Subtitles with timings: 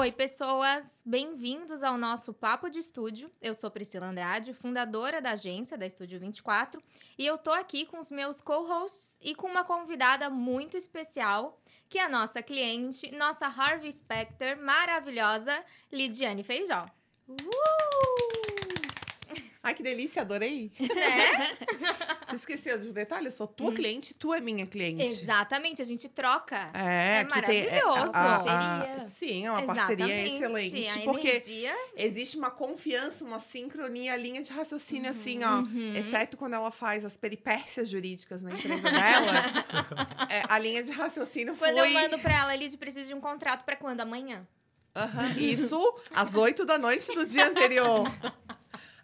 [0.00, 1.02] Oi, pessoas!
[1.04, 3.28] Bem-vindos ao nosso Papo de Estúdio.
[3.42, 6.80] Eu sou Priscila Andrade, fundadora da agência da Estúdio 24,
[7.18, 11.98] e eu tô aqui com os meus co-hosts e com uma convidada muito especial, que
[11.98, 16.86] é a nossa cliente, nossa Harvey Specter maravilhosa, Lidiane Feijó.
[17.28, 18.27] Uh!
[19.62, 20.70] Ai, que delícia, adorei.
[20.80, 22.26] É?
[22.26, 23.32] tu esqueceu dos detalhes?
[23.32, 23.74] Eu sou tua hum.
[23.74, 25.04] cliente, tu é minha cliente.
[25.04, 26.70] Exatamente, a gente troca.
[26.72, 27.66] É, é maravilhoso.
[27.66, 29.96] Tem, é, a, a, sim, é uma Exatamente.
[29.98, 30.88] parceria excelente.
[30.88, 31.76] A porque energia...
[31.96, 35.58] existe uma confiança, uma sincronia, a linha de raciocínio, uhum, assim, ó.
[35.58, 35.96] Uhum.
[35.96, 39.32] Exceto quando ela faz as peripécias jurídicas na empresa dela.
[40.30, 41.82] é, a linha de raciocínio quando foi...
[41.82, 44.00] Quando eu mando pra ela, Liz, precisa de um contrato pra quando?
[44.00, 44.46] Amanhã?
[44.96, 45.38] Uhum.
[45.38, 48.06] Isso às oito da noite do dia anterior.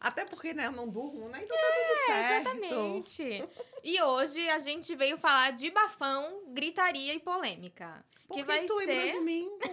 [0.05, 1.41] Até porque, né, eu não durmo, né?
[1.43, 2.49] Então tá tudo é, certo.
[2.49, 3.49] Exatamente.
[3.83, 8.05] E hoje a gente veio falar de bafão, gritaria e polêmica.
[8.29, 9.13] Por que, que vai tu ser...
[9.13, 9.49] de mim?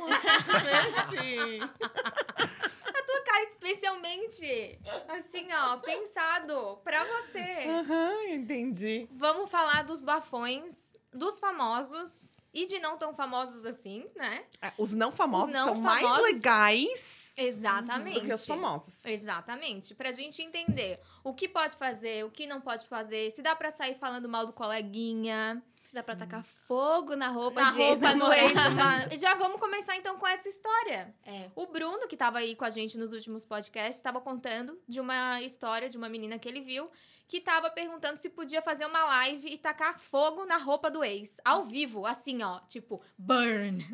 [2.94, 4.80] A tua cara especialmente,
[5.10, 7.68] assim, ó, pensado pra você.
[7.68, 9.10] Aham, uhum, entendi.
[9.12, 14.46] Vamos falar dos bafões, dos famosos e de não tão famosos assim, né?
[14.62, 16.04] É, os não famosos os não são famosos...
[16.04, 18.20] mais legais Exatamente.
[18.20, 19.06] Do que os famosos.
[19.06, 19.96] Exatamente.
[19.96, 23.72] Pra gente entender o que pode fazer, o que não pode fazer, se dá pra
[23.72, 28.16] sair falando mal do coleguinha, se dá pra tacar fogo na roupa na de roupa
[28.16, 31.14] no ex Já vamos começar então com essa história.
[31.26, 31.50] É.
[31.56, 35.42] O Bruno, que tava aí com a gente nos últimos podcasts, estava contando de uma
[35.42, 36.90] história de uma menina que ele viu
[37.32, 41.40] que tava perguntando se podia fazer uma live e tacar fogo na roupa do ex,
[41.46, 43.86] ao vivo, assim, ó, tipo, burn.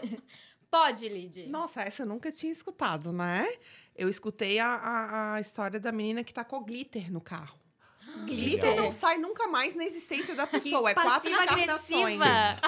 [0.74, 1.46] Pode, Lid.
[1.46, 3.48] Nossa, essa eu nunca tinha escutado, né?
[3.94, 7.56] Eu escutei a, a, a história da menina que tacou glitter no carro.
[8.26, 10.90] Glitter não sai nunca mais na existência da pessoa.
[10.90, 12.18] é quatro encarnações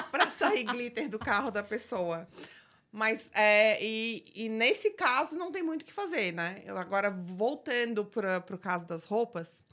[0.09, 2.25] para sair glitter do carro da pessoa.
[2.93, 6.63] Mas, é, e, e, nesse caso, não tem muito o que fazer, né?
[6.65, 9.65] Eu, agora, voltando para o caso das roupas,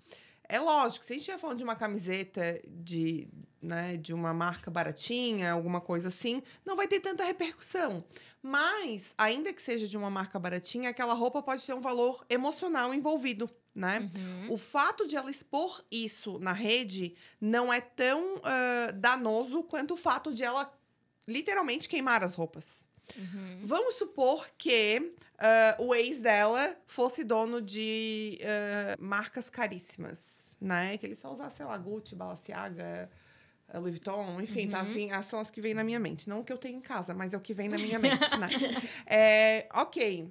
[0.49, 3.29] é lógico, se a gente estiver falando de uma camiseta de,
[3.65, 8.05] né, de uma marca baratinha, alguma coisa assim, não vai ter tanta repercussão.
[8.43, 12.93] Mas, ainda que seja de uma marca baratinha, aquela roupa pode ter um valor emocional
[12.93, 14.11] envolvido, né?
[14.15, 14.53] Uhum.
[14.53, 19.97] O fato de ela expor isso na rede não é tão uh, danoso quanto o
[19.97, 20.71] fato de ela
[21.27, 22.85] literalmente queimar as roupas.
[23.17, 23.61] Uhum.
[23.63, 25.15] Vamos supor que
[25.79, 30.97] uh, o ex dela fosse dono de uh, marcas caríssimas, né?
[30.99, 33.11] Que ele só usasse, sei lá, Gucci, Balenciaga,
[33.79, 35.09] Louis Vuitton, enfim, tá, uhum.
[35.09, 36.29] tá, são as que vêm na minha mente.
[36.29, 38.37] Não o que eu tenho em casa, mas é o que vem na minha mente,
[38.37, 38.49] né?
[39.07, 40.23] É, ok,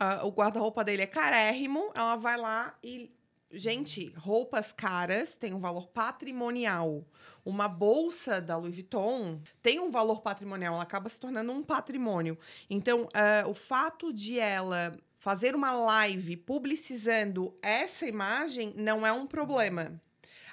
[0.00, 3.10] uh, o guarda-roupa dele é carérrimo, ela vai lá e...
[3.56, 7.06] Gente, roupas caras têm um valor patrimonial.
[7.44, 12.36] Uma bolsa da Louis Vuitton tem um valor patrimonial, ela acaba se tornando um patrimônio.
[12.68, 19.26] Então, uh, o fato de ela fazer uma live publicizando essa imagem não é um
[19.26, 19.98] problema.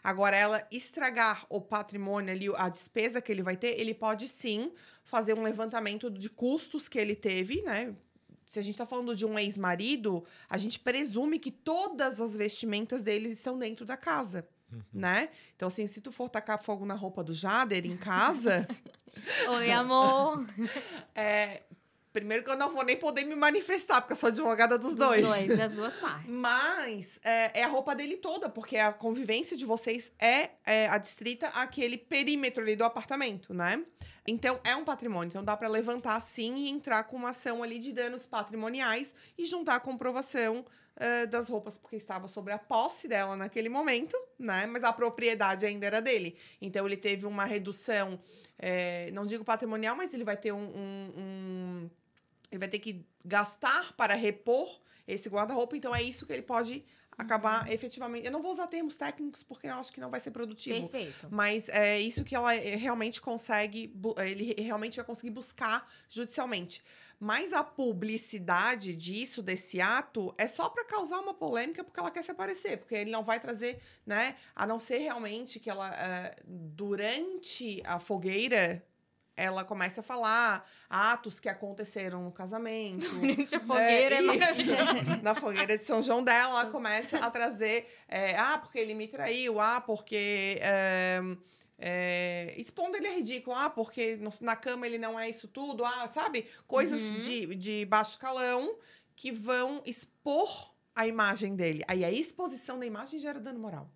[0.04, 4.72] Agora, ela estragar o patrimônio ali, a despesa que ele vai ter, ele pode sim
[5.04, 7.96] fazer um levantamento de custos que ele teve, né?
[8.46, 13.04] Se a gente está falando de um ex-marido, a gente presume que todas as vestimentas
[13.04, 14.48] dele estão dentro da casa.
[14.72, 14.82] Uhum.
[14.94, 15.30] Né?
[15.56, 18.68] Então, assim, se tu for tacar fogo na roupa do Jader em casa.
[19.56, 20.46] Oi, amor!
[21.14, 21.64] é,
[22.14, 25.08] Primeiro que eu não vou nem poder me manifestar, porque eu sou advogada dos, dos
[25.08, 25.26] dois.
[25.26, 25.58] dois.
[25.58, 26.30] das duas partes.
[26.30, 31.48] Mas é, é, a roupa dele toda, porque a convivência de vocês é, é adstrita
[31.50, 33.82] àquele perímetro ali do apartamento, né?
[34.28, 35.30] Então, é um patrimônio.
[35.30, 39.46] Então, dá para levantar sim e entrar com uma ação ali de danos patrimoniais e
[39.46, 44.68] juntar a comprovação uh, das roupas, porque estava sobre a posse dela naquele momento, né?
[44.68, 46.38] Mas a propriedade ainda era dele.
[46.62, 48.20] Então, ele teve uma redução,
[48.60, 51.90] é, não digo patrimonial, mas ele vai ter um, um, um
[52.52, 56.86] ele vai ter que gastar para repor esse guarda-roupa, então é isso que ele pode
[57.18, 57.74] acabar uhum.
[57.74, 58.26] efetivamente.
[58.26, 60.90] Eu não vou usar termos técnicos porque eu acho que não vai ser produtivo.
[60.90, 61.28] Perfeito.
[61.30, 63.94] Mas é isso que ela eh, realmente consegue,
[64.26, 66.82] ele realmente vai conseguir buscar judicialmente.
[67.20, 72.24] Mas a publicidade disso, desse ato, é só para causar uma polêmica porque ela quer
[72.24, 74.36] se aparecer, porque ele não vai trazer, né?
[74.56, 78.84] A não ser realmente que ela, uh, durante a fogueira,
[79.42, 83.10] ela começa a falar atos que aconteceram no casamento.
[83.16, 85.24] Durante a fogueira, é, isso.
[85.24, 89.08] Na fogueira de São João dela, ela começa a trazer, é, ah, porque ele me
[89.08, 90.58] traiu, ah, porque...
[90.62, 91.22] É,
[91.84, 96.08] é, expondo ele é ridículo, ah, porque na cama ele não é isso tudo, ah,
[96.08, 96.46] sabe?
[96.68, 97.20] Coisas uhum.
[97.20, 98.78] de, de baixo calão
[99.16, 101.84] que vão expor a imagem dele.
[101.88, 103.90] Aí a exposição da imagem gera dano moral.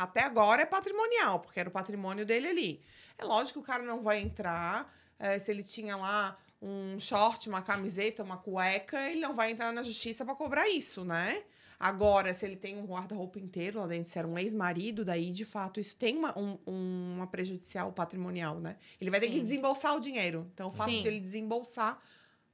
[0.00, 2.80] Até agora é patrimonial, porque era o patrimônio dele ali.
[3.18, 7.50] É lógico que o cara não vai entrar é, se ele tinha lá um short,
[7.50, 11.42] uma camiseta, uma cueca, ele não vai entrar na justiça para cobrar isso, né?
[11.78, 15.44] Agora, se ele tem um guarda-roupa inteiro lá dentro, se era um ex-marido, daí, de
[15.44, 18.76] fato, isso tem uma, um, uma prejudicial patrimonial, né?
[18.98, 19.26] Ele vai Sim.
[19.26, 20.50] ter que desembolsar o dinheiro.
[20.54, 21.02] Então, o fato Sim.
[21.02, 21.98] de ele desembolsar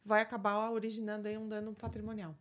[0.04, 2.36] vai acabar originando aí um dano patrimonial.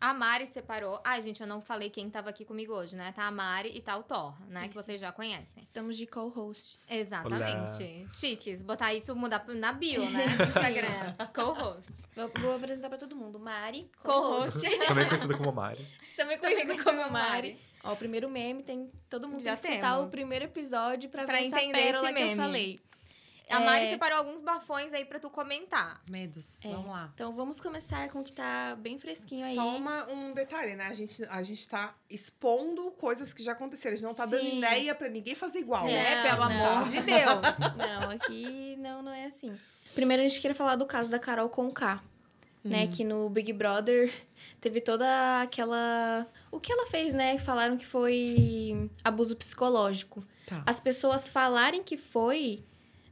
[0.00, 1.00] A Mari separou.
[1.04, 3.10] Ai, gente, eu não falei quem tava aqui comigo hoje, né?
[3.12, 4.60] Tá a Mari e tá o Thor, né?
[4.60, 4.68] Isso.
[4.68, 5.60] Que vocês já conhecem.
[5.60, 6.88] Estamos de co-hosts.
[6.88, 7.82] Exatamente.
[7.82, 8.08] Olá.
[8.08, 8.62] Chiques.
[8.62, 10.26] Botar isso, mudar na bio, né?
[10.38, 11.14] Do Instagram.
[11.34, 12.02] co-host.
[12.14, 13.40] Vou, vou, apresentar pra todo mundo.
[13.40, 14.60] Mari, co-host.
[14.60, 15.84] Co Também conhecida como Mari.
[16.16, 17.58] Também conhecida como, como Mari.
[17.82, 18.90] Ó, o primeiro meme tem...
[19.10, 22.04] Todo mundo já tem que escutar o primeiro episódio pra, pra ver entender essa pérola
[22.04, 22.26] esse meme.
[22.26, 22.78] que eu falei.
[23.50, 23.90] A Mari é...
[23.90, 26.02] separou alguns bafões aí pra tu comentar.
[26.08, 26.64] Medos.
[26.64, 26.68] É.
[26.68, 27.10] Vamos lá.
[27.14, 29.54] Então vamos começar com o que tá bem fresquinho aí.
[29.54, 30.86] Só uma, um detalhe, né?
[30.86, 33.94] A gente, a gente tá expondo coisas que já aconteceram.
[33.94, 34.30] A gente não tá Sim.
[34.30, 35.86] dando ideia pra ninguém fazer igual.
[35.88, 36.76] É, pelo não.
[36.76, 37.58] amor de Deus.
[37.76, 39.56] não, aqui não, não é assim.
[39.94, 42.02] Primeiro a gente queria falar do caso da Carol com K.
[42.64, 42.90] Né, uhum.
[42.90, 44.12] que no Big Brother
[44.60, 46.26] teve toda aquela.
[46.50, 47.38] O que ela fez, né?
[47.38, 50.26] Falaram que foi abuso psicológico.
[50.44, 50.64] Tá.
[50.66, 52.64] As pessoas falarem que foi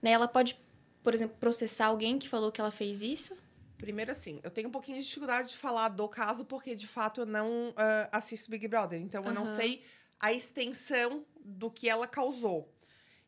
[0.02, 0.12] né?
[0.12, 0.58] Ela pode,
[1.02, 3.36] por exemplo, processar alguém que falou que ela fez isso?
[3.78, 7.20] Primeiro, assim, eu tenho um pouquinho de dificuldade de falar do caso, porque de fato
[7.20, 9.00] eu não uh, assisto Big Brother.
[9.00, 9.28] Então uhum.
[9.28, 9.82] eu não sei
[10.18, 12.72] a extensão do que ela causou.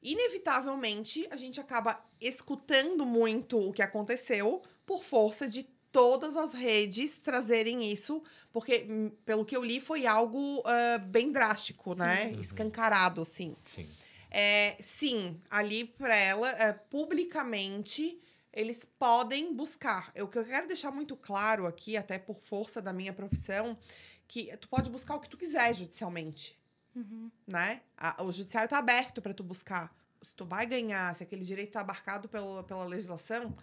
[0.02, 7.18] Inevitavelmente, a gente acaba escutando muito o que aconteceu por força de todas as redes
[7.18, 8.22] trazerem isso,
[8.52, 12.00] porque, hum, pelo que eu li, foi algo uh, bem drástico, Sim.
[12.00, 12.26] né?
[12.26, 12.40] Uhum.
[12.40, 13.56] Escancarado, assim.
[13.64, 13.88] Sim.
[14.30, 18.20] É, sim, ali para ela, é, publicamente,
[18.52, 20.12] eles podem buscar.
[20.20, 23.78] O que eu quero deixar muito claro aqui, até por força da minha profissão,
[24.26, 26.58] que tu pode buscar o que tu quiser judicialmente.
[26.94, 27.30] Uhum.
[27.46, 27.82] Né?
[27.96, 29.96] A, o judiciário tá aberto para tu buscar.
[30.20, 33.56] Se tu vai ganhar, se aquele direito tá abarcado pela, pela legislação,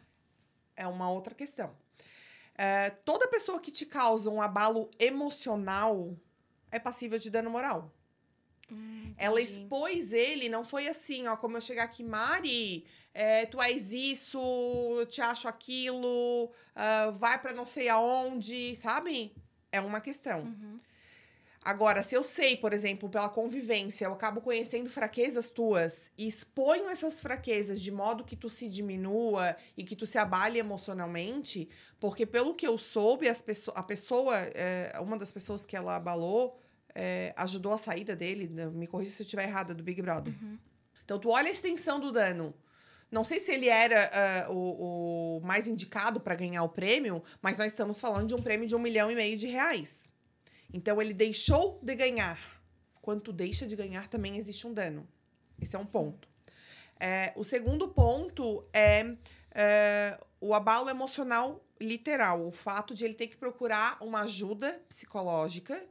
[0.75, 1.75] é uma outra questão.
[2.57, 6.18] É, toda pessoa que te causa um abalo emocional
[6.71, 7.94] é passível de dano moral.
[8.71, 13.62] Hum, ela expôs ele, não foi assim, ó, como eu chegar aqui, Mari, é, tu
[13.62, 14.39] és isso,
[15.00, 19.35] eu te acho aquilo, uh, vai para não sei aonde, sabe?
[19.71, 20.41] É uma questão.
[20.41, 20.79] Uhum.
[21.65, 26.88] Agora, se eu sei, por exemplo, pela convivência, eu acabo conhecendo fraquezas tuas e exponho
[26.88, 31.68] essas fraquezas de modo que tu se diminua e que tu se abale emocionalmente,
[32.00, 35.95] porque pelo que eu soube, as pessoa, a pessoa, é, uma das pessoas que ela
[35.95, 36.56] abalou,
[36.95, 40.33] é, ajudou a saída dele, né, me corrija se eu estiver errada, do Big Brother.
[40.42, 40.57] Uhum.
[41.03, 42.56] Então, tu olha a extensão do dano.
[43.12, 47.57] Não sei se ele era uh, o, o, mais indicado para ganhar o prêmio, mas
[47.57, 50.09] nós estamos falando de um prêmio de um milhão e meio de reais.
[50.74, 52.39] Então, ele deixou de ganhar.
[53.01, 55.07] Quando tu deixa de ganhar, também existe um dano.
[55.62, 56.27] Esse é um ponto.
[57.00, 59.15] É, o segundo ponto é,
[59.51, 62.47] é o abalo emocional literal.
[62.47, 65.81] O fato de ele ter que procurar uma ajuda psicológica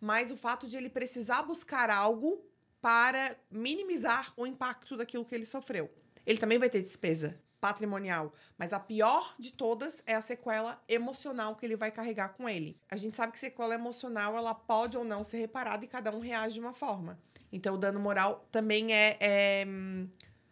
[0.00, 2.44] mas o fato de ele precisar buscar algo
[2.80, 5.90] para minimizar o impacto daquilo que ele sofreu.
[6.24, 11.54] Ele também vai ter despesa patrimonial, mas a pior de todas é a sequela emocional
[11.54, 12.80] que ele vai carregar com ele.
[12.90, 16.20] A gente sabe que sequela emocional ela pode ou não ser reparada e cada um
[16.20, 17.20] reage de uma forma.
[17.52, 19.66] Então o dano moral também é, é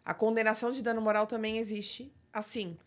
[0.05, 2.77] a condenação de dano moral também existe assim.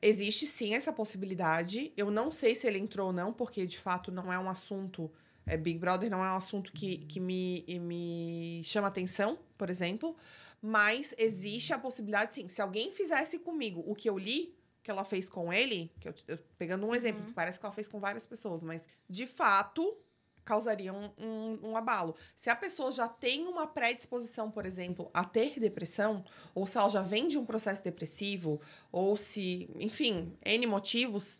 [0.00, 1.92] Existe sim essa possibilidade.
[1.96, 5.12] Eu não sei se ele entrou ou não, porque de fato não é um assunto
[5.46, 10.16] é, Big Brother não é um assunto que, que me, me chama atenção, por exemplo.
[10.60, 12.48] Mas existe a possibilidade, sim.
[12.48, 16.14] Se alguém fizesse comigo o que eu li, que ela fez com ele, que eu,
[16.28, 17.26] eu pegando um exemplo, uhum.
[17.28, 19.96] que parece que ela fez com várias pessoas, mas de fato
[20.44, 22.14] causaria um, um, um, abalo.
[22.34, 26.88] Se a pessoa já tem uma predisposição, por exemplo, a ter depressão, ou se ela
[26.88, 31.38] já vem de um processo depressivo, ou se, enfim, N motivos,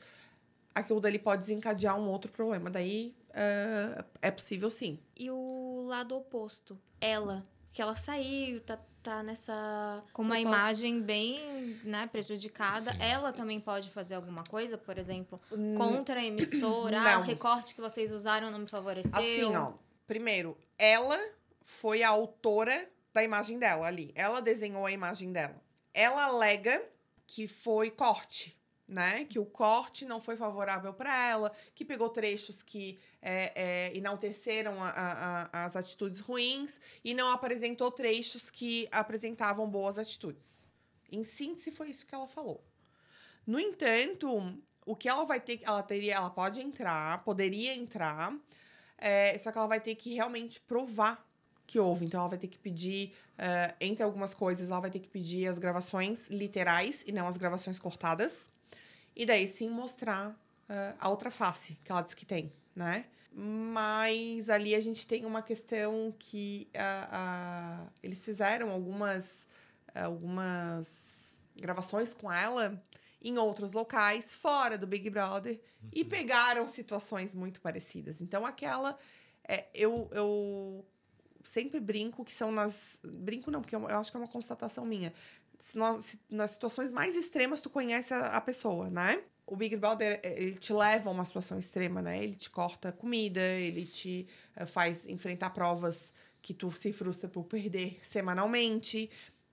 [0.75, 2.71] aquilo dali pode desencadear um outro problema.
[2.71, 4.99] Daí uh, é possível sim.
[5.17, 10.03] E o lado oposto, ela, que ela saiu, tá, tá nessa.
[10.13, 10.59] Com uma proposta.
[10.59, 12.99] imagem bem né, prejudicada, sim.
[13.01, 15.41] ela também pode fazer alguma coisa, por exemplo,
[15.77, 17.01] contra a emissora?
[17.01, 19.19] Ah, o recorte que vocês usaram não me favoreceu?
[19.19, 19.73] Assim, ó.
[20.07, 21.19] Primeiro, ela
[21.65, 24.13] foi a autora da imagem dela ali.
[24.15, 25.63] Ela desenhou a imagem dela.
[25.95, 26.83] Ela alega
[27.27, 28.57] que foi corte
[28.93, 29.25] né?
[29.25, 34.83] Que o corte não foi favorável para ela, que pegou trechos que é, é, enalteceram
[34.83, 40.65] a, a, as atitudes ruins e não apresentou trechos que apresentavam boas atitudes.
[41.11, 42.63] Em síntese, foi isso que ela falou.
[43.47, 44.57] No entanto,
[44.87, 48.37] o que ela vai ter, ela teria, ela pode entrar, poderia entrar,
[48.99, 51.27] é, só que ela vai ter que realmente provar
[51.67, 52.05] que houve.
[52.05, 55.47] Então, ela vai ter que pedir, uh, entre algumas coisas, ela vai ter que pedir
[55.49, 58.51] as gravações literais e não as gravações cortadas.
[59.15, 63.07] E daí sim mostrar uh, a outra face que ela diz que tem, né?
[63.35, 69.47] Mas ali a gente tem uma questão que uh, uh, eles fizeram algumas,
[69.95, 72.83] algumas gravações com ela
[73.25, 75.91] em outros locais, fora do Big Brother, uhum.
[75.93, 78.21] e pegaram situações muito parecidas.
[78.21, 78.99] Então, aquela.
[79.47, 80.85] É, eu, eu
[81.45, 82.99] sempre brinco que são nas.
[83.03, 85.13] Brinco não, porque eu, eu acho que é uma constatação minha.
[85.63, 89.23] Se nós, se, nas situações mais extremas, tu conhece a, a, pessoa, né?
[89.47, 92.21] O Big Brother, é, ele te leva a uma situação extrema, né?
[92.21, 94.27] Ele te corta comida, ele te
[94.61, 99.09] uh, faz enfrentar provas que tu se frustra por perder semanalmente.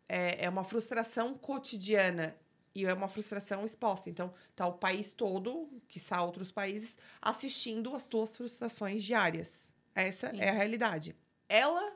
[0.07, 2.35] É, é uma frustração cotidiana
[2.73, 4.09] e é uma frustração exposta.
[4.09, 9.71] Então, tá o país todo, que são outros países, assistindo as tuas frustrações diárias.
[9.93, 10.41] Essa Sim.
[10.41, 11.15] é a realidade.
[11.47, 11.95] Ela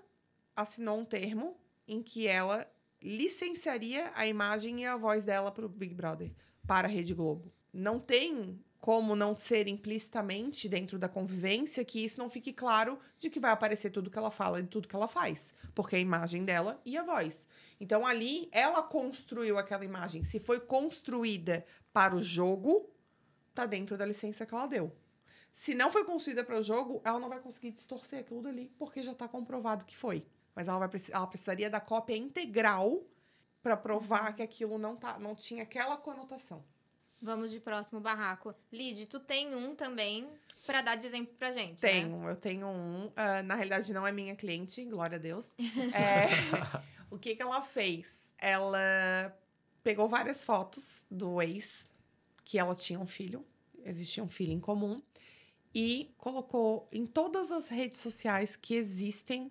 [0.55, 2.71] assinou um termo em que ela
[3.03, 6.31] licenciaria a imagem e a voz dela para o Big Brother,
[6.65, 7.51] para a Rede Globo.
[7.73, 13.29] Não tem como não ser implicitamente dentro da convivência que isso não fique claro de
[13.29, 16.01] que vai aparecer tudo que ela fala e tudo que ela faz, porque é a
[16.01, 17.47] imagem dela e a voz.
[17.79, 20.23] Então ali ela construiu aquela imagem.
[20.23, 22.89] Se foi construída para o jogo,
[23.53, 24.93] tá dentro da licença que ela deu.
[25.53, 29.03] Se não foi construída para o jogo, ela não vai conseguir distorcer aquilo dali, porque
[29.03, 30.25] já está comprovado que foi.
[30.55, 33.03] Mas ela, vai, ela precisaria da cópia integral
[33.61, 34.33] para provar uhum.
[34.33, 36.63] que aquilo não, tá, não tinha aquela conotação.
[37.21, 38.53] Vamos de próximo barraco.
[38.71, 40.27] Lid, tu tem um também
[40.65, 41.81] para dar de exemplo pra gente.
[41.81, 41.89] Né?
[41.89, 42.31] Tenho, né?
[42.31, 43.05] eu tenho um.
[43.05, 45.49] Uh, na realidade, não é minha cliente, glória a Deus.
[45.93, 46.29] é,
[47.09, 48.29] o que, que ela fez?
[48.37, 49.33] Ela
[49.81, 51.87] pegou várias fotos do ex,
[52.43, 53.45] que ela tinha um filho,
[53.85, 55.01] existia um filho em comum,
[55.73, 59.49] e colocou em todas as redes sociais que existem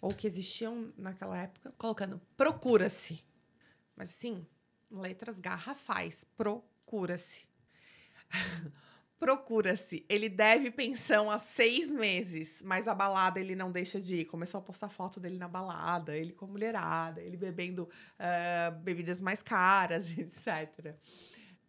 [0.00, 3.24] ou que existiam naquela época, colocando procura-se.
[3.96, 4.46] Mas assim,
[4.90, 7.46] letras garrafais, procura procura-se.
[9.20, 10.06] procura-se.
[10.08, 14.24] Ele deve pensão há seis meses, mas a balada ele não deixa de ir.
[14.24, 19.20] Começou a postar foto dele na balada, ele com a mulherada, ele bebendo uh, bebidas
[19.20, 20.96] mais caras, etc.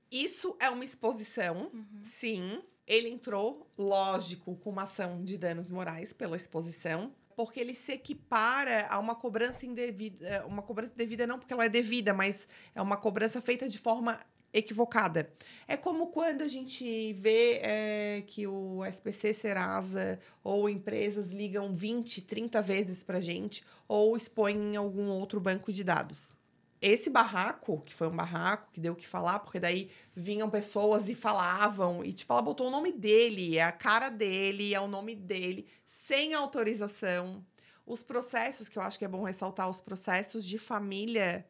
[0.09, 2.01] Isso é uma exposição, uhum.
[2.03, 2.63] sim.
[2.88, 8.86] Ele entrou, lógico, com uma ação de danos morais pela exposição, porque ele se equipara
[8.89, 12.98] a uma cobrança indevida, uma cobrança devida não porque ela é devida, mas é uma
[12.98, 14.19] cobrança feita de forma
[14.51, 15.31] equivocada.
[15.65, 22.24] É como quando a gente vê é, que o SPC Serasa ou empresas ligam 20,
[22.24, 26.34] 30 vezes para gente ou expõem em algum outro banco de dados.
[26.81, 31.09] Esse barraco, que foi um barraco que deu o que falar, porque daí vinham pessoas
[31.09, 34.88] e falavam, e tipo, ela botou o nome dele, é a cara dele, é o
[34.88, 37.45] nome dele, sem autorização.
[37.86, 41.45] Os processos, que eu acho que é bom ressaltar, os processos de família,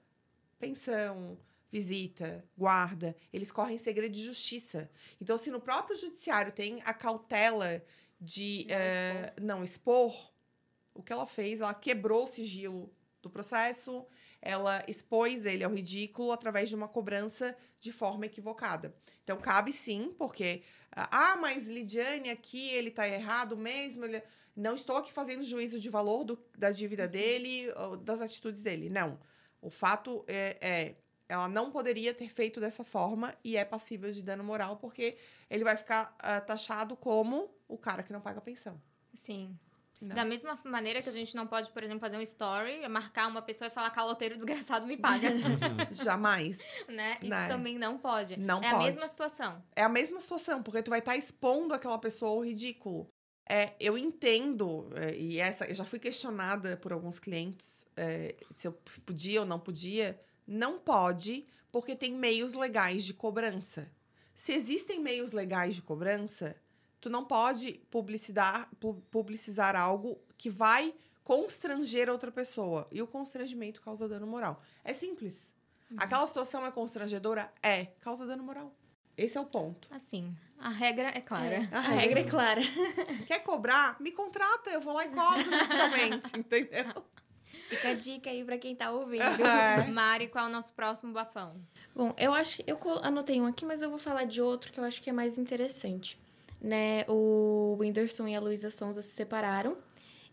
[0.57, 1.37] pensão,
[1.71, 4.89] visita, guarda, eles correm segredo de justiça.
[5.21, 7.83] Então, se no próprio judiciário tem a cautela
[8.19, 8.65] de
[9.39, 9.93] não, uh, expor.
[10.09, 10.33] não expor,
[10.95, 14.05] o que ela fez, ela quebrou o sigilo do processo,
[14.41, 18.95] ela expôs ele ao ridículo através de uma cobrança de forma equivocada.
[19.23, 24.21] Então, cabe sim, porque, ah, mas Lidiane aqui, ele tá errado mesmo, ele...
[24.55, 27.09] não estou aqui fazendo juízo de valor do, da dívida uhum.
[27.09, 27.67] dele,
[28.03, 29.19] das atitudes dele, não.
[29.61, 30.95] O fato é, é
[31.29, 35.15] ela não poderia ter feito dessa forma e é passível de dano moral porque
[35.47, 38.81] ele vai ficar uh, taxado como o cara que não paga pensão.
[39.13, 39.55] Sim.
[40.01, 40.15] Não.
[40.15, 43.41] Da mesma maneira que a gente não pode, por exemplo, fazer um story, marcar uma
[43.41, 45.29] pessoa e falar caloteiro desgraçado me paga.
[45.91, 46.57] Jamais.
[46.87, 47.17] né?
[47.21, 47.47] Isso né?
[47.49, 48.39] também não pode.
[48.39, 48.75] Não é pode.
[48.75, 49.63] a mesma situação.
[49.75, 53.07] É a mesma situação, porque tu vai estar tá expondo aquela pessoa ao ridículo.
[53.49, 58.67] É, eu entendo, é, e essa, eu já fui questionada por alguns clientes é, se
[58.67, 58.73] eu
[59.05, 63.91] podia ou não podia não pode, porque tem meios legais de cobrança.
[64.33, 66.55] Se existem meios legais de cobrança,
[66.99, 68.69] tu não pode publicidar,
[69.09, 72.87] publicizar algo que vai constranger outra pessoa.
[72.91, 74.61] E o constrangimento causa dano moral.
[74.83, 75.53] É simples.
[75.91, 75.97] Uhum.
[75.99, 77.51] Aquela situação é constrangedora?
[77.61, 77.85] É.
[78.01, 78.73] Causa dano moral.
[79.15, 79.89] Esse é o ponto.
[79.91, 81.55] Assim, a regra é clara.
[81.55, 82.61] É, a, a regra é clara.
[83.27, 83.99] Quer cobrar?
[83.99, 87.03] Me contrata, eu vou lá e cobro judicialmente, entendeu?
[87.67, 89.23] Fica a dica aí pra quem tá ouvindo.
[89.23, 89.85] É.
[89.87, 91.61] Mari, qual é o nosso próximo bafão?
[91.93, 92.63] Bom, eu acho.
[92.65, 95.13] Eu anotei um aqui, mas eu vou falar de outro que eu acho que é
[95.13, 96.17] mais interessante.
[96.61, 97.05] Né?
[97.07, 99.77] O Whindersson e a Luísa Sonza se separaram.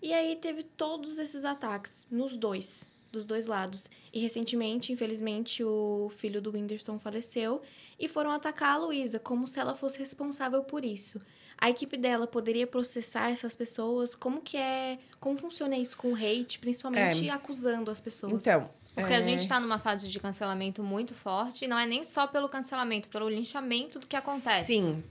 [0.03, 3.89] E aí teve todos esses ataques nos dois, dos dois lados.
[4.13, 7.63] E recentemente, infelizmente, o filho do Whindersson faleceu
[7.99, 11.21] e foram atacar a Luísa como se ela fosse responsável por isso
[11.59, 14.15] a equipe dela poderia processar essas pessoas?
[14.15, 17.33] Como que é, como funciona isso com o hate, principalmente é.
[17.33, 18.47] acusando as pessoas?
[18.47, 19.17] Então, Porque é...
[19.17, 22.49] a gente está numa fase de cancelamento muito forte, e não é nem só pelo
[22.49, 24.67] cancelamento, pelo linchamento do que acontece.
[24.67, 25.03] Sim.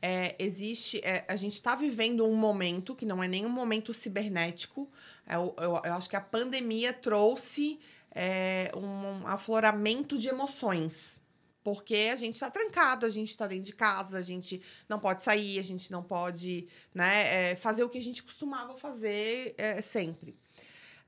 [0.00, 1.00] É, existe.
[1.04, 4.90] É, a gente está vivendo um momento que não é nem um momento cibernético.
[5.26, 7.78] É, eu, eu, eu acho que a pandemia trouxe
[8.12, 11.20] é, um afloramento de emoções.
[11.62, 15.22] Porque a gente está trancado, a gente está dentro de casa, a gente não pode
[15.22, 19.82] sair, a gente não pode né, é, fazer o que a gente costumava fazer é,
[19.82, 20.34] sempre.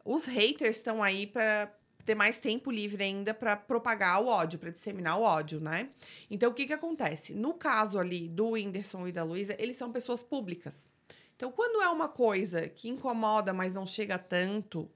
[0.04, 1.72] Os haters estão aí para
[2.04, 5.90] ter mais tempo livre ainda para propagar o ódio, para disseminar o ódio, né?
[6.30, 7.34] Então, o que que acontece?
[7.34, 10.90] No caso ali do Whindersson e da Luísa, eles são pessoas públicas.
[11.36, 14.90] Então, quando é uma coisa que incomoda, mas não chega tanto,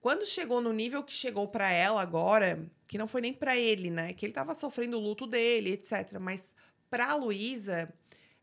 [0.00, 3.90] quando chegou no nível que chegou para ela agora, que não foi nem para ele,
[3.90, 4.12] né?
[4.14, 6.18] Que ele tava sofrendo o luto dele, etc.
[6.18, 6.54] Mas
[6.88, 7.92] pra Luísa,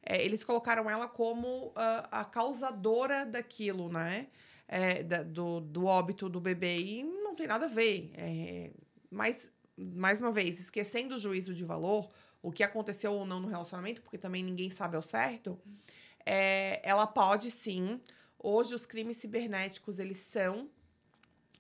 [0.06, 4.28] é, eles colocaram ela como a, a causadora daquilo, né?
[4.68, 6.78] É, da, do, do óbito do bebê.
[6.78, 7.04] E
[7.38, 8.12] tem nada a ver.
[8.16, 8.72] É,
[9.10, 12.10] mas, mais uma vez, esquecendo o juízo de valor,
[12.42, 15.58] o que aconteceu ou não no relacionamento, porque também ninguém sabe ao certo,
[16.26, 18.02] é, ela pode sim.
[18.38, 20.70] Hoje, os crimes cibernéticos, eles são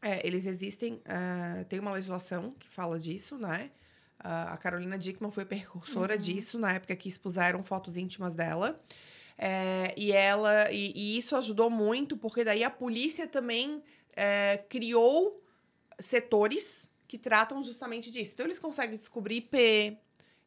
[0.01, 3.71] é, eles existem, uh, tem uma legislação que fala disso, né?
[4.19, 6.21] Uh, a Carolina Dickman foi precursora uhum.
[6.21, 8.79] disso na época que expuseram fotos íntimas dela.
[9.37, 13.83] É, e ela e, e, isso ajudou muito, porque daí a polícia também
[14.15, 15.39] é, criou
[15.99, 18.33] setores que tratam justamente disso.
[18.33, 19.97] Então, eles conseguem descobrir IP,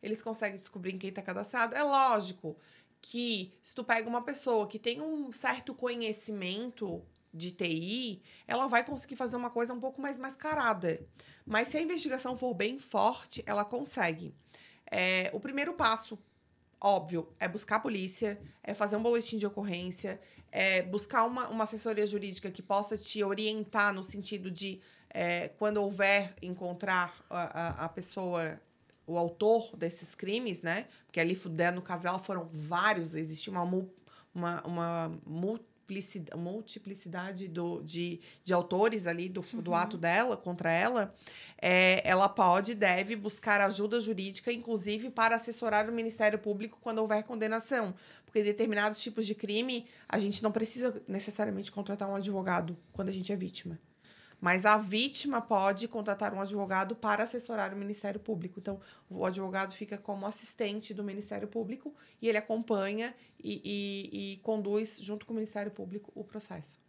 [0.02, 1.74] eles conseguem descobrir quem está cadastrado.
[1.74, 2.56] É lógico
[3.00, 7.02] que se tu pega uma pessoa que tem um certo conhecimento
[7.32, 11.00] de TI, ela vai conseguir fazer uma coisa um pouco mais mascarada.
[11.46, 14.34] Mas se a investigação for bem forte, ela consegue.
[14.90, 16.18] É, o primeiro passo,
[16.80, 21.64] óbvio, é buscar a polícia, é fazer um boletim de ocorrência, é buscar uma, uma
[21.64, 24.80] assessoria jurídica que possa te orientar no sentido de
[25.10, 28.60] é, quando houver encontrar a, a, a pessoa
[29.06, 30.86] o autor desses crimes, né?
[31.06, 31.36] Porque ali,
[31.74, 33.64] no caso dela, foram vários, existia uma,
[34.32, 39.60] uma, uma multiplicidade do, de, de autores ali do, uhum.
[39.60, 41.12] do ato dela contra ela,
[41.60, 47.24] é, ela pode deve buscar ajuda jurídica, inclusive para assessorar o Ministério Público quando houver
[47.24, 47.92] condenação.
[48.24, 53.08] Porque em determinados tipos de crime, a gente não precisa necessariamente contratar um advogado quando
[53.08, 53.76] a gente é vítima.
[54.40, 58.58] Mas a vítima pode contratar um advogado para assessorar o Ministério Público.
[58.58, 64.36] Então, o advogado fica como assistente do Ministério Público e ele acompanha e, e, e
[64.38, 66.80] conduz, junto com o Ministério Público, o processo.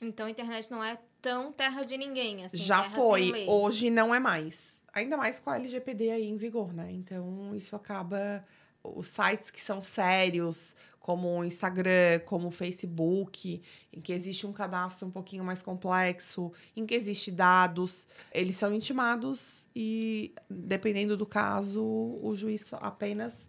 [0.00, 2.56] Então, a internet não é tão terra de ninguém, assim.
[2.56, 3.46] Já foi.
[3.46, 4.82] Hoje não é mais.
[4.92, 6.90] Ainda mais com a LGPD aí em vigor, né?
[6.92, 8.42] Então, isso acaba.
[8.84, 14.52] Os sites que são sérios, como o Instagram, como o Facebook, em que existe um
[14.52, 21.26] cadastro um pouquinho mais complexo, em que existe dados, eles são intimados e, dependendo do
[21.26, 23.48] caso, o juiz apenas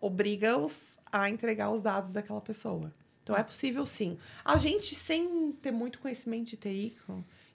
[0.00, 2.92] obriga-os a entregar os dados daquela pessoa.
[3.22, 4.18] Então é possível sim.
[4.44, 6.96] A gente, sem ter muito conhecimento de TI,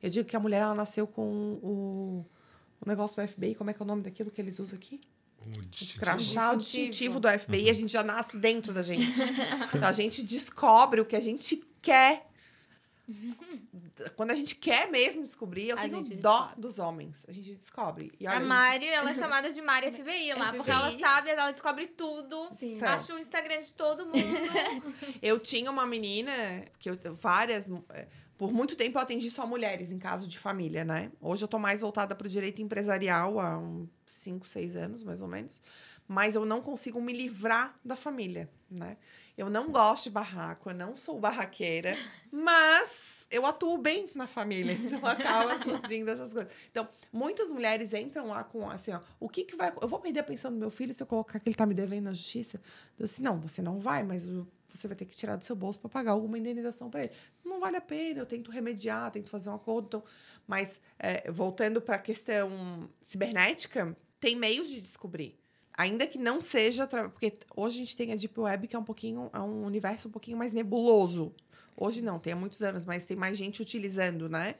[0.01, 2.25] eu digo que a mulher ela nasceu com o,
[2.82, 5.01] o negócio do FBI, como é que é o nome daquilo que eles usam aqui?
[5.45, 7.69] O crachá distintivo do FBI, uhum.
[7.69, 9.19] a gente já nasce dentro da gente.
[9.73, 12.28] então a gente descobre o que a gente quer.
[14.15, 16.62] Quando a gente quer mesmo descobrir, eu a tenho dó descobre.
[16.62, 17.25] dos homens.
[17.27, 18.12] A gente descobre.
[18.19, 18.93] E olha, a Mari, gente...
[18.93, 22.49] ela é chamada de Mari FBI lá, porque ela sabe, ela descobre tudo.
[22.57, 22.81] Sim.
[22.81, 24.17] Acha o Instagram de todo mundo.
[25.21, 26.31] eu tinha uma menina,
[26.79, 28.07] que eu, várias eh,
[28.38, 31.12] por muito tempo eu atendi só mulheres em caso de família, né?
[31.19, 35.21] Hoje eu tô mais voltada para o direito empresarial há uns 5, 6 anos, mais
[35.21, 35.62] ou menos.
[36.08, 38.98] Mas eu não consigo me livrar da família, né?
[39.38, 41.96] Eu não gosto de barraco, eu não sou barraqueira,
[42.32, 46.52] mas eu atuo bem na família, então acaba surgindo essas coisas.
[46.72, 49.72] Então, muitas mulheres entram lá com assim, ó, o que que vai...
[49.80, 51.76] Eu vou perder a pensão do meu filho se eu colocar que ele tá me
[51.76, 52.60] devendo na justiça?
[52.98, 54.26] Eu disse, não, você não vai, mas
[54.74, 57.13] você vai ter que tirar do seu bolso para pagar alguma indenização para ele.
[57.43, 59.86] Não vale a pena, eu tento remediar, tento fazer um acordo.
[59.88, 60.04] Então,
[60.48, 65.38] mas, é, voltando para a questão cibernética, tem meios de descobrir.
[65.77, 66.87] Ainda que não seja.
[66.87, 69.29] Porque hoje a gente tem a Deep Web, que é um pouquinho.
[69.31, 71.33] É um universo um pouquinho mais nebuloso.
[71.77, 74.55] Hoje não, tem há muitos anos, mas tem mais gente utilizando, né?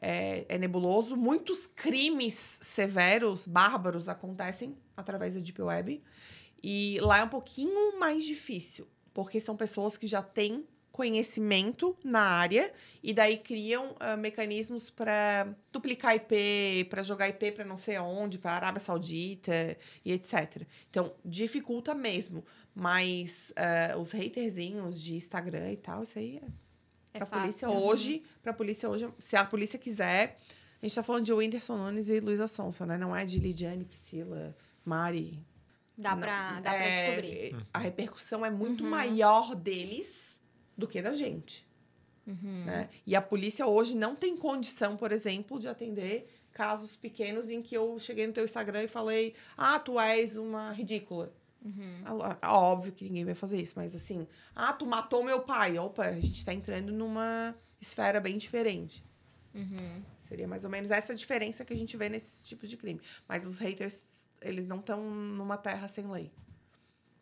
[0.00, 1.16] É, é, nebuloso.
[1.16, 6.02] Muitos crimes severos, bárbaros, acontecem através da Deep Web.
[6.62, 10.66] E lá é um pouquinho mais difícil porque são pessoas que já têm
[10.96, 17.66] conhecimento na área e daí criam uh, mecanismos para duplicar IP, para jogar IP para
[17.66, 20.62] não sei aonde, para Arábia Saudita e etc.
[20.88, 22.42] Então, dificulta mesmo.
[22.74, 26.40] Mas uh, os haterzinhos de Instagram e tal, isso aí
[27.12, 30.38] é, é para polícia hoje, para polícia hoje, se a polícia quiser,
[30.80, 32.96] A gente tá falando de Whindersson Nunes e Luísa Sonsa, né?
[32.96, 35.44] Não é de Lidiane, Priscila, Mari.
[35.96, 37.66] Dá pra, dá é, pra descobrir.
[37.74, 38.90] A repercussão é muito uhum.
[38.90, 40.25] maior deles
[40.76, 41.66] do que da gente.
[42.26, 42.64] Uhum.
[42.64, 42.88] Né?
[43.06, 47.76] E a polícia hoje não tem condição, por exemplo, de atender casos pequenos em que
[47.76, 51.32] eu cheguei no teu Instagram e falei: Ah, tu és uma ridícula.
[51.64, 52.02] Uhum.
[52.44, 55.78] Óbvio que ninguém vai fazer isso, mas assim, ah, tu matou meu pai.
[55.78, 59.04] Opa, a gente tá entrando numa esfera bem diferente.
[59.54, 60.02] Uhum.
[60.28, 63.00] Seria mais ou menos essa diferença que a gente vê nesse tipo de crime.
[63.28, 64.02] Mas os haters,
[64.40, 66.30] eles não estão numa terra sem lei.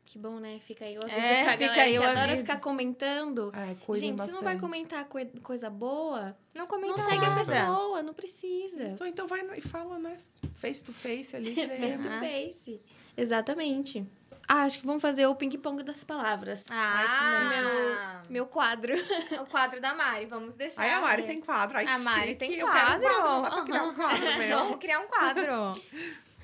[0.04, 0.60] Que bom, né?
[0.66, 0.96] Fica aí.
[0.96, 1.98] Às é, fica aí.
[1.98, 3.50] Que adora ficar comentando.
[3.54, 4.22] É, Gente, bastante.
[4.26, 5.08] se não vai comentar
[5.42, 6.96] coisa boa, não comenta.
[6.96, 8.90] Não segue a pessoa, não precisa.
[8.90, 10.18] Só então vai e fala, né?
[10.54, 11.54] Face to face ali.
[11.80, 12.80] face to face.
[13.16, 14.06] Exatamente.
[14.46, 16.62] Ah, acho que vamos fazer o ping-pong das palavras.
[16.68, 18.20] Ah!
[18.28, 18.92] meu, meu quadro.
[19.40, 20.82] o quadro da Mari, vamos deixar.
[20.82, 21.78] Ai, a Mari tem quadro.
[21.78, 22.34] Ai, a Mari chique.
[22.34, 23.06] tem quadro.
[23.06, 23.44] Eu quero um quadro.
[23.44, 24.58] Dá pra criar um quadro meu.
[24.58, 25.74] Vamos criar um quadro.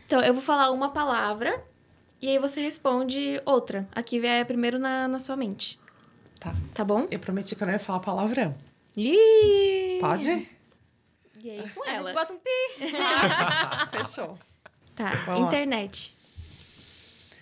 [0.07, 1.63] então, eu vou falar uma palavra
[2.21, 3.89] e aí você responde outra.
[3.93, 5.79] Aqui é primeiro na, na sua mente.
[6.39, 6.55] Tá.
[6.75, 7.07] Tá bom?
[7.11, 8.57] Eu prometi que eu não ia falar palavrão.
[8.97, 9.99] Ih!
[10.01, 10.49] Pode?
[11.43, 12.01] E aí com a ela?
[12.01, 13.97] A gente bota um pi.
[13.97, 14.33] Fechou.
[14.95, 15.13] Tá.
[15.27, 16.15] Vamos Internet.
[16.15, 17.37] Lá.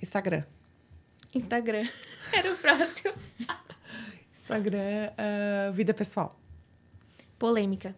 [0.00, 0.44] Instagram.
[1.34, 1.88] Instagram.
[2.32, 3.14] Era o próximo.
[4.32, 6.38] Instagram, uh, vida pessoal.
[7.38, 7.96] Polêmica.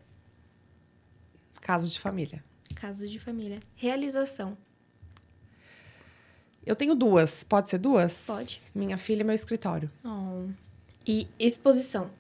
[1.61, 2.42] Caso de família.
[2.75, 3.61] Caso de família.
[3.75, 4.57] Realização.
[6.64, 7.42] Eu tenho duas.
[7.44, 8.25] Pode ser duas?
[8.27, 8.61] Pode.
[8.75, 9.90] Minha filha e meu escritório.
[10.05, 10.49] Oh.
[11.07, 12.11] E exposição.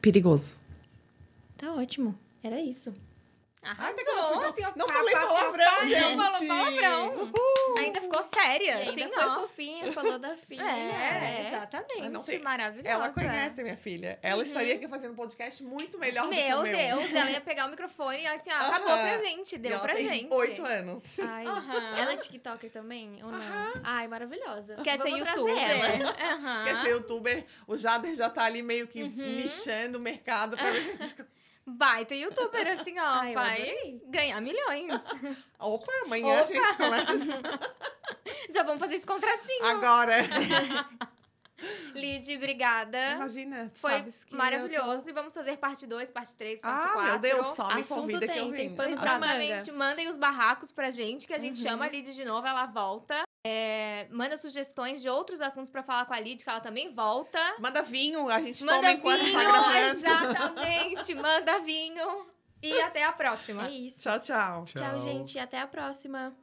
[0.00, 0.58] Perigoso.
[1.56, 2.18] Tá ótimo.
[2.42, 2.92] Era isso.
[3.64, 4.40] Arrasou.
[4.40, 6.16] Ai, assim, ó, não pá, falei palavrão, gente.
[6.16, 7.14] Não falou palavrão.
[7.14, 7.78] Uhul.
[7.78, 8.84] Ainda ficou séria.
[8.84, 10.62] E ainda assim, foi fofinha, falou da filha.
[10.62, 11.48] É, é.
[11.48, 12.26] exatamente.
[12.26, 12.38] Tem...
[12.40, 12.88] Maravilhosa.
[12.88, 14.18] Ela conhece a minha filha.
[14.22, 14.42] Ela uhum.
[14.42, 16.98] estaria aqui fazendo um podcast muito melhor meu do que o meu.
[16.98, 19.08] Deus, ela ia pegar o microfone e assim, ó, acabou uh -huh.
[19.08, 19.58] pra gente.
[19.58, 20.32] Deu pra gente.
[20.32, 21.18] oito anos.
[21.20, 21.44] Ai.
[21.98, 23.72] Ela é tiktoker também, ou não?
[23.82, 24.76] Ai, maravilhosa.
[24.82, 25.56] Quer Vamos ser youtuber?
[25.58, 26.64] Ela.
[26.64, 27.44] Quer ser youtuber?
[27.66, 29.36] O Jader já tá ali meio que uhum.
[29.36, 31.14] nichando o mercado pra ver se a gente
[31.66, 33.06] Baita youtuber, assim, ó.
[33.20, 34.92] Ai, vai ganhar milhões.
[35.58, 36.40] Opa, amanhã Opa.
[36.40, 37.60] a gente começa.
[38.52, 39.64] Já vamos fazer esse contratinho.
[39.64, 40.16] Agora.
[41.94, 43.12] Lid, obrigada.
[43.14, 45.04] Imagina, Foi maravilhoso.
[45.04, 45.10] Tô...
[45.10, 47.00] E vamos fazer parte 2, parte 3, parte 4.
[47.00, 48.76] Ah, meu Deus, só me Assunto convida tem, que eu venho.
[48.76, 49.72] Tem Exatamente.
[49.72, 51.70] Mandem os barracos pra gente, que a gente uhum.
[51.70, 53.22] chama a Lid de novo, ela volta.
[53.46, 57.38] É, manda sugestões de outros assuntos para falar com a Lid, que ela também volta.
[57.58, 59.98] Manda vinho, a gente manda toma enquanto vinho, tá gravando.
[59.98, 62.26] Exatamente, manda vinho.
[62.62, 63.66] E até a próxima.
[63.66, 64.00] É isso.
[64.00, 64.64] Tchau, tchau.
[64.64, 65.38] Tchau, tchau gente.
[65.38, 66.34] Até a próxima.